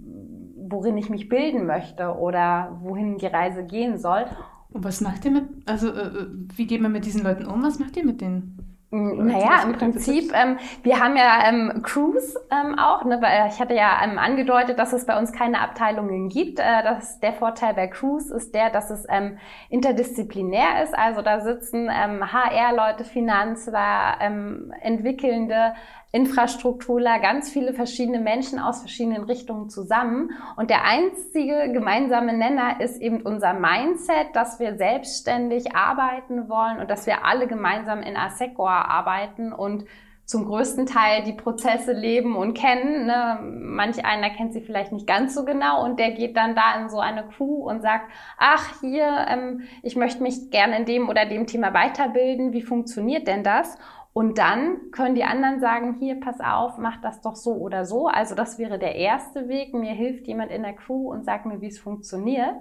[0.56, 4.24] worin ich mich bilden möchte oder wohin die Reise gehen soll.
[4.70, 7.62] Und was macht ihr mit, also äh, äh wie geht man mit diesen Leuten um?
[7.62, 8.78] Was macht ihr mit denen?
[8.94, 13.72] Naja, im Prinzip, ähm, wir haben ja ähm, Crews ähm, auch, ne, weil ich hatte
[13.72, 16.58] ja ähm, angedeutet, dass es bei uns keine Abteilungen gibt.
[16.58, 19.38] Äh, das, der Vorteil bei Crews ist der, dass es ähm,
[19.70, 20.94] interdisziplinär ist.
[20.94, 25.72] Also da sitzen ähm, HR-Leute, Finanzler, ähm, Entwickelnde,
[26.12, 30.30] Infrastrukturler, ganz viele verschiedene Menschen aus verschiedenen Richtungen zusammen.
[30.56, 36.90] Und der einzige gemeinsame Nenner ist eben unser Mindset, dass wir selbstständig arbeiten wollen und
[36.90, 39.86] dass wir alle gemeinsam in Asecor arbeiten und
[40.24, 43.06] zum größten Teil die Prozesse leben und kennen.
[43.06, 43.38] Ne?
[43.42, 46.88] Manch einer kennt sie vielleicht nicht ganz so genau und der geht dann da in
[46.88, 51.26] so eine Crew und sagt, ach hier, ähm, ich möchte mich gerne in dem oder
[51.26, 52.52] dem Thema weiterbilden.
[52.52, 53.76] Wie funktioniert denn das?
[54.14, 58.08] Und dann können die anderen sagen, hier, pass auf, mach das doch so oder so.
[58.08, 59.72] Also das wäre der erste Weg.
[59.72, 62.54] Mir hilft jemand in der Crew und sagt mir, wie es funktioniert.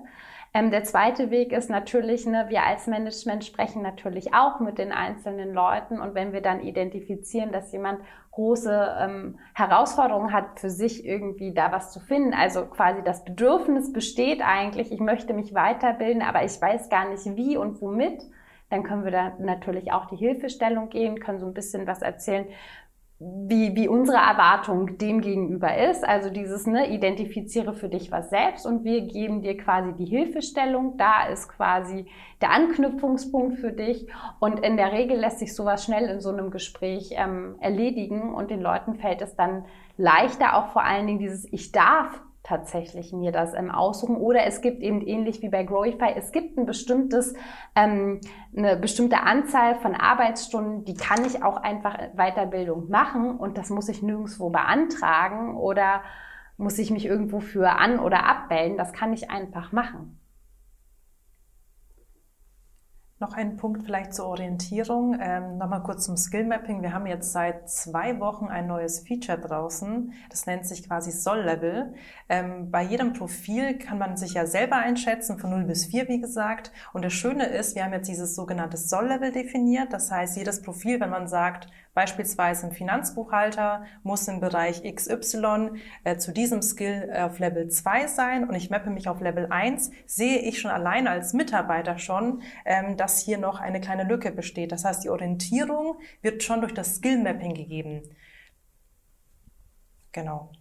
[0.54, 4.92] Ähm, der zweite Weg ist natürlich, ne, wir als Management sprechen natürlich auch mit den
[4.92, 6.00] einzelnen Leuten.
[6.00, 8.00] Und wenn wir dann identifizieren, dass jemand
[8.32, 13.92] große ähm, Herausforderungen hat, für sich irgendwie da was zu finden, also quasi das Bedürfnis
[13.92, 18.22] besteht eigentlich, ich möchte mich weiterbilden, aber ich weiß gar nicht wie und womit,
[18.72, 22.48] dann können wir da natürlich auch die Hilfestellung geben, können so ein bisschen was erzählen,
[23.24, 26.04] wie, wie unsere Erwartung dem gegenüber ist.
[26.04, 30.98] Also dieses, ne, identifiziere für dich was selbst und wir geben dir quasi die Hilfestellung.
[30.98, 32.08] Da ist quasi
[32.42, 34.08] der Anknüpfungspunkt für dich.
[34.40, 38.50] Und in der Regel lässt sich sowas schnell in so einem Gespräch ähm, erledigen und
[38.50, 39.66] den Leuten fällt es dann
[39.98, 44.18] leichter, auch vor allen Dingen dieses Ich darf tatsächlich mir das ähm, aussuchen.
[44.18, 47.34] Oder es gibt eben ähnlich wie bei Growify, es gibt ein bestimmtes,
[47.76, 48.20] ähm,
[48.56, 53.90] eine bestimmte Anzahl von Arbeitsstunden, die kann ich auch einfach Weiterbildung machen und das muss
[53.90, 56.02] ich nirgendwo beantragen oder
[56.58, 58.78] muss ich mich irgendwo für an- oder abmelden.
[58.78, 60.21] Das kann ich einfach machen.
[63.22, 65.16] Noch ein Punkt vielleicht zur Orientierung.
[65.22, 66.82] Ähm, Nochmal kurz zum Skill Mapping.
[66.82, 70.12] Wir haben jetzt seit zwei Wochen ein neues Feature draußen.
[70.32, 71.94] Das nennt sich quasi Soll-Level.
[72.30, 76.20] Ähm, bei jedem Profil kann man sich ja selber einschätzen, von 0 bis 4, wie
[76.20, 76.72] gesagt.
[76.94, 79.94] Und das Schöne ist, wir haben jetzt dieses sogenannte Soll-Level definiert.
[79.94, 85.72] Das heißt, jedes Profil, wenn man sagt, Beispielsweise ein Finanzbuchhalter muss im Bereich XY
[86.04, 89.92] äh, zu diesem Skill auf Level 2 sein und ich mappe mich auf Level 1,
[90.06, 94.72] sehe ich schon allein als Mitarbeiter schon, ähm, dass hier noch eine kleine Lücke besteht.
[94.72, 98.04] Das heißt, die Orientierung wird schon durch das Skill Mapping gegeben.
[100.14, 100.52] Genau.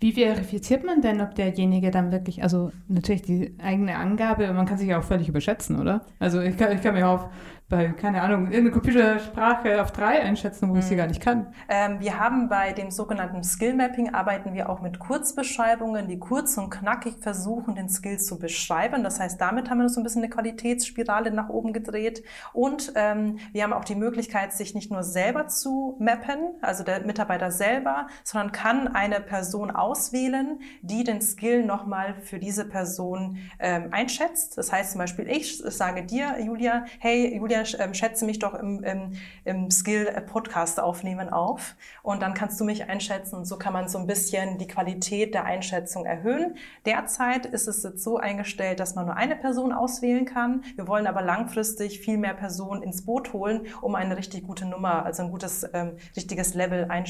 [0.00, 4.76] Wie verifiziert man denn, ob derjenige dann wirklich, also natürlich die eigene Angabe, man kann
[4.78, 6.04] sich ja auch völlig überschätzen, oder?
[6.18, 7.28] Also ich kann, ich kann mir auf
[7.68, 10.98] bei, keine Ahnung, irgendeine Computersprache auf drei einschätzen, wo ich sie mhm.
[10.98, 11.52] gar nicht kann.
[11.68, 16.56] Ähm, wir haben bei dem sogenannten Skill Mapping arbeiten wir auch mit Kurzbeschreibungen, die kurz
[16.56, 19.04] und knackig versuchen, den Skill zu beschreiben.
[19.04, 22.22] Das heißt, damit haben wir so ein bisschen eine Qualitätsspirale nach oben gedreht.
[22.54, 27.00] Und ähm, wir haben auch die Möglichkeit, sich nicht nur selber zu mappen, also der
[27.04, 33.88] Mitarbeiter selber, sondern kann eine Person auswählen, die den Skill nochmal für diese Person ähm,
[33.90, 34.56] einschätzt.
[34.56, 38.54] Das heißt zum Beispiel, ich sage dir, Julia, hey, Julia, Julia, ähm, schätze mich doch
[38.54, 39.12] im, im,
[39.44, 44.06] im Skill-Podcast aufnehmen auf und dann kannst du mich einschätzen so kann man so ein
[44.06, 46.56] bisschen die Qualität der Einschätzung erhöhen.
[46.86, 50.64] Derzeit ist es jetzt so eingestellt, dass man nur eine Person auswählen kann.
[50.76, 55.04] Wir wollen aber langfristig viel mehr Personen ins Boot holen, um eine richtig gute Nummer,
[55.04, 57.04] also ein gutes, ähm, richtiges Level, ein,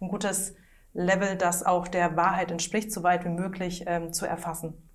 [0.00, 0.54] ein gutes
[0.94, 4.87] Level, das auch der Wahrheit entspricht, so weit wie möglich ähm, zu erfassen.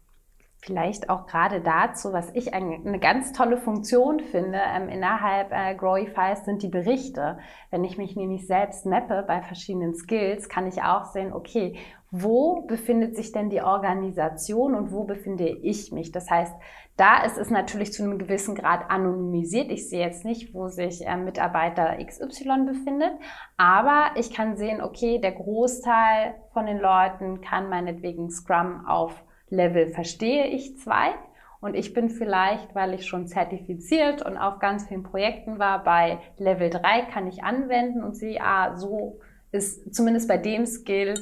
[0.65, 6.37] Vielleicht auch gerade dazu, was ich eine ganz tolle Funktion finde ähm, innerhalb äh, Growify
[6.41, 7.37] sind die Berichte.
[7.69, 11.75] Wenn ich mich nämlich selbst mappe bei verschiedenen Skills, kann ich auch sehen, okay,
[12.11, 16.13] wo befindet sich denn die Organisation und wo befinde ich mich?
[16.13, 16.55] Das heißt,
[16.95, 19.69] da ist es natürlich zu einem gewissen Grad anonymisiert.
[19.69, 23.11] Ich sehe jetzt nicht, wo sich äh, Mitarbeiter XY befindet,
[23.57, 29.87] aber ich kann sehen, okay, der Großteil von den Leuten kann meinetwegen Scrum auf Level
[29.89, 31.13] verstehe ich zwei.
[31.61, 36.19] Und ich bin vielleicht, weil ich schon zertifiziert und auf ganz vielen Projekten war, bei
[36.37, 39.21] Level 3 kann ich anwenden und sehe, ah, so
[39.53, 41.13] ist zumindest bei dem Skill,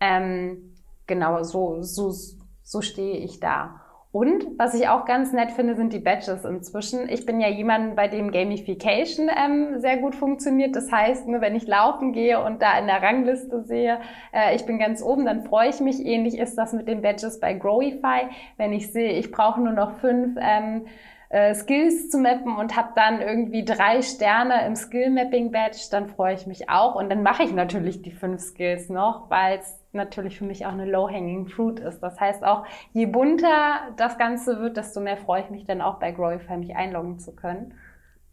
[0.00, 0.74] ähm,
[1.06, 2.14] genau, so, so,
[2.62, 3.79] so stehe ich da.
[4.12, 7.08] Und was ich auch ganz nett finde, sind die Badges inzwischen.
[7.08, 10.74] Ich bin ja jemand, bei dem Gamification ähm, sehr gut funktioniert.
[10.74, 14.00] Das heißt, ne, wenn ich laufen gehe und da in der Rangliste sehe,
[14.32, 16.04] äh, ich bin ganz oben, dann freue ich mich.
[16.04, 18.28] Ähnlich ist das mit den Badges bei Growify.
[18.56, 20.86] Wenn ich sehe, ich brauche nur noch fünf ähm,
[21.28, 26.08] äh, Skills zu mappen und habe dann irgendwie drei Sterne im Skill Mapping Badge, dann
[26.08, 26.96] freue ich mich auch.
[26.96, 30.72] Und dann mache ich natürlich die fünf Skills noch, weil es natürlich für mich auch
[30.72, 32.00] eine Low-Hanging Fruit ist.
[32.00, 35.98] Das heißt auch, je bunter das Ganze wird, desto mehr freue ich mich dann auch
[35.98, 37.74] bei Growify mich einloggen zu können.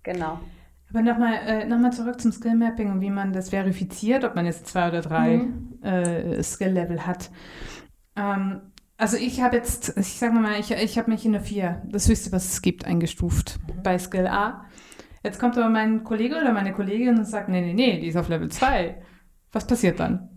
[0.04, 0.40] Genau.
[0.90, 4.46] Aber nochmal äh, noch zurück zum Skill Mapping und wie man das verifiziert, ob man
[4.46, 5.80] jetzt zwei oder drei mhm.
[5.84, 7.30] äh, Skill-Level hat.
[8.16, 8.62] Ähm,
[8.98, 12.08] also ich habe jetzt, ich sage mal, ich, ich habe mich in der 4, das
[12.08, 13.84] höchste, was es gibt, eingestuft mhm.
[13.84, 14.66] bei Skill A.
[15.24, 18.16] Jetzt kommt aber mein Kollege oder meine Kollegin und sagt, nee, nee, nee, die ist
[18.16, 19.02] auf Level 2.
[19.52, 20.37] Was passiert dann?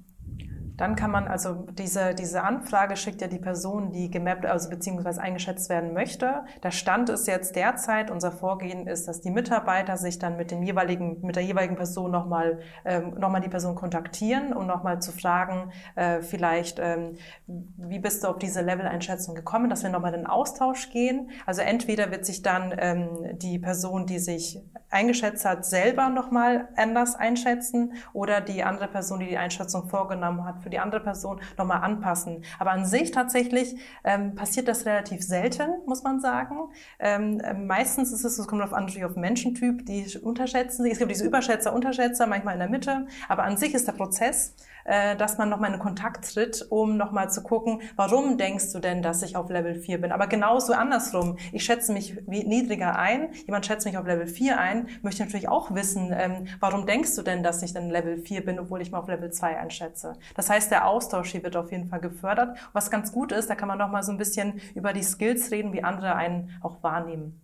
[0.81, 5.21] Dann kann man also diese, diese Anfrage schickt ja die Person, die gemappt, also beziehungsweise
[5.21, 6.43] eingeschätzt werden möchte.
[6.63, 10.63] Der Stand ist jetzt derzeit, unser Vorgehen ist, dass die Mitarbeiter sich dann mit dem
[10.63, 15.71] jeweiligen, mit der jeweiligen Person nochmal, ähm, nochmal die Person kontaktieren und nochmal zu fragen,
[15.97, 20.27] äh, vielleicht, ähm, wie bist du auf diese Level-Einschätzung gekommen, dass wir nochmal in den
[20.27, 21.31] Austausch gehen.
[21.45, 27.17] Also entweder wird sich dann ähm, die Person, die sich eingeschätzt hat, selber nochmal anders
[27.17, 31.83] einschätzen oder die andere Person, die die Einschätzung vorgenommen hat, für die andere Person nochmal
[31.83, 32.45] anpassen.
[32.59, 36.57] Aber an sich tatsächlich ähm, passiert das relativ selten, muss man sagen.
[36.99, 40.93] Ähm, meistens ist es, es kommt auf natürlich auf Menschentyp, die unterschätzen sich.
[40.93, 43.07] Es gibt diese Überschätzer, Unterschätzer, manchmal in der Mitte.
[43.29, 44.55] Aber an sich ist der Prozess
[44.91, 49.03] äh, dass man nochmal in Kontakt tritt, um nochmal zu gucken, warum denkst du denn,
[49.03, 50.11] dass ich auf Level 4 bin?
[50.11, 51.37] Aber genauso andersrum.
[51.53, 55.73] Ich schätze mich niedriger ein, jemand schätzt mich auf Level 4 ein, möchte natürlich auch
[55.75, 58.99] wissen, ähm, warum denkst du denn, dass ich dann Level 4 bin, obwohl ich mal
[58.99, 60.15] auf Level 2 einschätze?
[60.35, 62.59] Das heißt, der Austausch hier wird auf jeden Fall gefördert.
[62.73, 65.73] Was ganz gut ist, da kann man nochmal so ein bisschen über die Skills reden,
[65.73, 67.41] wie andere einen auch wahrnehmen.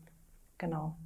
[0.59, 0.97] Genau.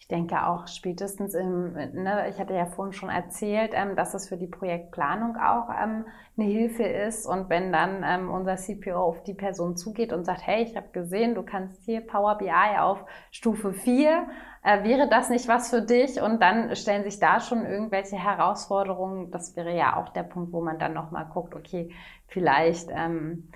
[0.00, 4.28] Ich denke auch spätestens im, ne, ich hatte ja vorhin schon erzählt, ähm, dass es
[4.28, 6.04] für die Projektplanung auch ähm,
[6.36, 7.26] eine Hilfe ist.
[7.26, 10.88] Und wenn dann ähm, unser CPO auf die Person zugeht und sagt, hey, ich habe
[10.92, 14.28] gesehen, du kannst hier Power BI auf Stufe 4,
[14.62, 16.22] äh, wäre das nicht was für dich?
[16.22, 19.32] Und dann stellen sich da schon irgendwelche Herausforderungen.
[19.32, 21.92] Das wäre ja auch der Punkt, wo man dann nochmal guckt, okay,
[22.28, 23.50] vielleicht ähm,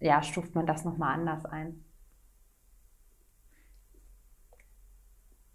[0.00, 1.84] ja, stuft man das nochmal anders ein.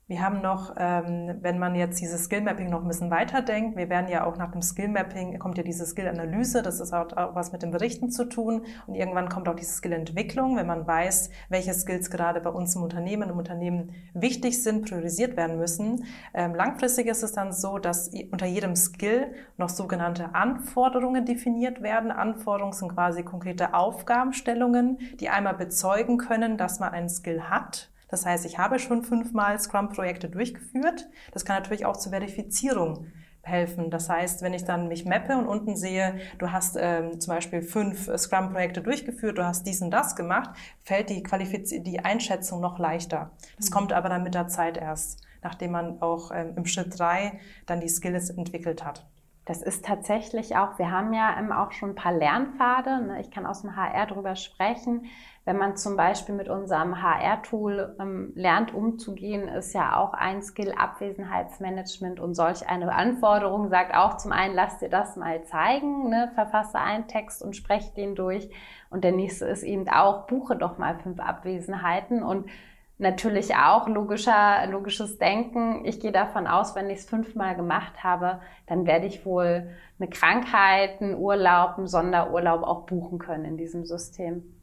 [0.09, 3.89] Wir haben noch, ähm, wenn man jetzt dieses Skill Mapping noch ein bisschen weiterdenkt, wir
[3.89, 7.07] werden ja auch nach dem Skill Mapping, kommt ja diese Skill Analyse, das ist auch,
[7.35, 10.87] was mit dem Berichten zu tun und irgendwann kommt auch diese Skill Entwicklung, wenn man
[10.87, 16.05] weiß, welche Skills gerade bei uns im Unternehmen, im Unternehmen wichtig sind, priorisiert werden müssen.
[16.33, 22.11] Ähm, langfristig ist es dann so, dass unter jedem Skill noch sogenannte Anforderungen definiert werden.
[22.11, 28.25] Anforderungen sind quasi konkrete Aufgabenstellungen, die einmal bezeugen können, dass man einen Skill hat das
[28.25, 31.07] heißt, ich habe schon fünfmal Scrum-Projekte durchgeführt.
[31.31, 33.07] Das kann natürlich auch zur Verifizierung
[33.41, 33.89] helfen.
[33.89, 37.61] Das heißt, wenn ich dann mich mappe und unten sehe, du hast ähm, zum Beispiel
[37.61, 40.49] fünf Scrum-Projekte durchgeführt, du hast dies und das gemacht,
[40.83, 43.31] fällt die, Qualifiz die Einschätzung noch leichter.
[43.57, 43.73] Das mhm.
[43.73, 47.79] kommt aber dann mit der Zeit erst, nachdem man auch ähm, im Schritt drei dann
[47.79, 49.05] die Skills entwickelt hat.
[49.45, 53.01] Das ist tatsächlich auch, wir haben ja ähm, auch schon ein paar Lernpfade.
[53.01, 53.21] Ne?
[53.21, 55.05] Ich kann aus dem HR drüber sprechen.
[55.47, 60.73] Wenn man zum Beispiel mit unserem HR-Tool ähm, lernt, umzugehen, ist ja auch ein Skill
[60.73, 66.29] Abwesenheitsmanagement und solch eine Anforderung sagt auch zum einen, lass dir das mal zeigen, ne?
[66.35, 68.49] verfasse einen Text und spreche den durch.
[68.89, 72.49] Und der nächste ist eben auch, buche doch mal fünf Abwesenheiten und
[72.97, 75.85] natürlich auch logischer, logisches Denken.
[75.85, 80.09] Ich gehe davon aus, wenn ich es fünfmal gemacht habe, dann werde ich wohl eine
[80.09, 84.56] Krankheit, einen Urlaub, einen Sonderurlaub auch buchen können in diesem System.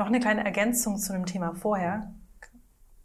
[0.00, 2.14] Noch eine kleine Ergänzung zu dem Thema vorher.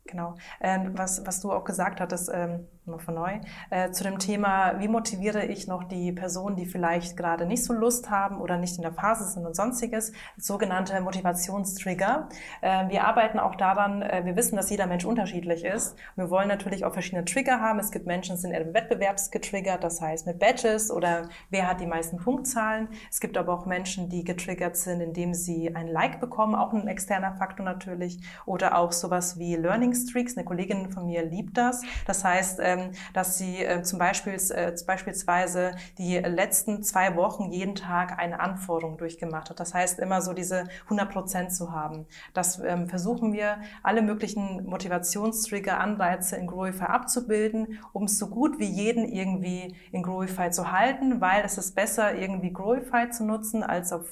[0.05, 0.37] Genau.
[0.61, 3.39] Ähm, was, was du auch gesagt hattest, ähm, Immer von neu.
[3.71, 7.73] Äh, zu dem Thema, wie motiviere ich noch die Personen, die vielleicht gerade nicht so
[7.73, 12.29] Lust haben oder nicht in der Phase sind und sonstiges, sogenannte Motivationstrigger.
[12.61, 15.95] Äh, wir arbeiten auch daran, äh, wir wissen, dass jeder Mensch unterschiedlich ist.
[16.15, 17.79] Wir wollen natürlich auch verschiedene Trigger haben.
[17.79, 21.87] Es gibt Menschen, die sind eher wettbewerbsgetriggert, das heißt mit Badges oder wer hat die
[21.87, 22.89] meisten Punktzahlen.
[23.09, 26.87] Es gibt aber auch Menschen, die getriggert sind, indem sie ein Like bekommen, auch ein
[26.87, 28.19] externer Faktor natürlich.
[28.45, 30.37] Oder auch sowas wie Learning Streaks.
[30.37, 31.81] Eine Kollegin von mir liebt das.
[32.05, 32.74] Das heißt, äh,
[33.13, 38.97] dass sie äh, zum Beispiel äh, beispielsweise die letzten zwei Wochen jeden Tag eine Anforderung
[38.97, 39.59] durchgemacht hat.
[39.59, 42.05] Das heißt, immer so diese 100 Prozent zu haben.
[42.33, 48.59] Das ähm, versuchen wir, alle möglichen Motivationstrigger, Anreize in Growify abzubilden, um es so gut
[48.59, 53.63] wie jeden irgendwie in Growify zu halten, weil es ist besser, irgendwie Growify zu nutzen,
[53.63, 54.05] als auf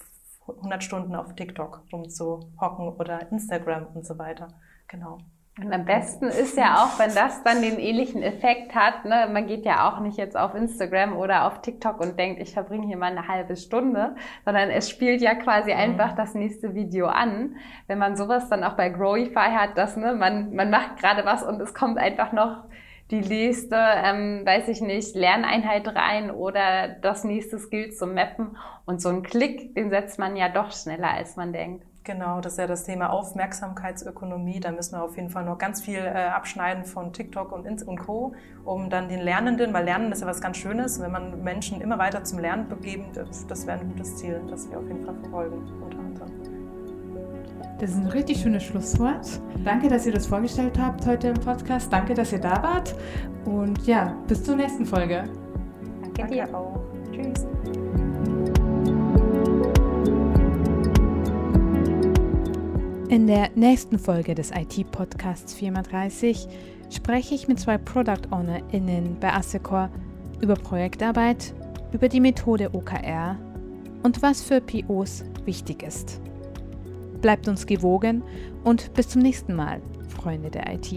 [0.48, 4.50] 100 Stunden auf TikTok rumzuhocken oder Instagram und so weiter.
[4.88, 5.20] Genau.
[5.60, 9.06] Und am besten ist ja auch, wenn das dann den ähnlichen Effekt hat.
[9.06, 9.30] Ne?
[9.32, 12.88] Man geht ja auch nicht jetzt auf Instagram oder auf TikTok und denkt, ich verbringe
[12.88, 15.80] hier mal eine halbe Stunde, sondern es spielt ja quasi mhm.
[15.80, 17.58] einfach das nächste Video an.
[17.86, 21.44] Wenn man sowas dann auch bei Growify hat, dass ne, man, man macht gerade was
[21.44, 22.64] und es kommt einfach noch
[23.12, 28.58] die nächste, ähm, weiß ich nicht, Lerneinheit rein oder das nächste Skill zum Mappen.
[28.86, 31.86] Und so ein Klick, den setzt man ja doch schneller, als man denkt.
[32.06, 34.60] Genau, das ist ja das Thema Aufmerksamkeitsökonomie.
[34.60, 37.98] Da müssen wir auf jeden Fall noch ganz viel äh, abschneiden von TikTok und, und
[37.98, 38.34] Co.,
[38.66, 41.98] um dann den Lernenden, weil Lernen ist ja was ganz Schönes, wenn man Menschen immer
[41.98, 45.16] weiter zum Lernen begeben, das, das wäre ein gutes Ziel, das wir auf jeden Fall
[45.16, 46.32] verfolgen unter anderem.
[47.80, 49.42] Das ist ein richtig schönes Schlusswort.
[49.64, 51.92] Danke, dass ihr das vorgestellt habt heute im Podcast.
[51.92, 52.96] Danke, dass ihr da wart.
[53.46, 55.24] Und ja, bis zur nächsten Folge.
[56.02, 56.80] Danke, Danke dir auch.
[57.12, 57.83] Tschüss.
[63.14, 66.48] In der nächsten Folge des IT-Podcasts 34
[66.90, 69.92] spreche ich mit zwei Product OwnerInnen bei Assecor
[70.42, 71.54] über Projektarbeit,
[71.92, 73.38] über die Methode OKR
[74.02, 76.22] und was für POs wichtig ist.
[77.22, 78.24] Bleibt uns gewogen
[78.64, 80.92] und bis zum nächsten Mal, Freunde der IT.